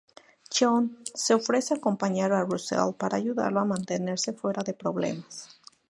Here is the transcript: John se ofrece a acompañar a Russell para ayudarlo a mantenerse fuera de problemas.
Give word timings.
John 0.49 0.97
se 1.13 1.35
ofrece 1.35 1.75
a 1.75 1.77
acompañar 1.77 2.33
a 2.33 2.43
Russell 2.43 2.95
para 2.97 3.17
ayudarlo 3.17 3.59
a 3.59 3.65
mantenerse 3.65 4.33
fuera 4.33 4.63
de 4.63 4.73
problemas. 4.73 5.61